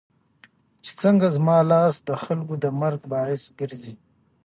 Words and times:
چې 0.83 0.91
څنګه 1.01 1.27
زما 1.35 1.57
لاس 1.71 1.93
دخلکو 2.11 2.53
د 2.63 2.65
مرګ 2.81 3.01
باعث 3.11 3.41
ګرځي 3.59 3.93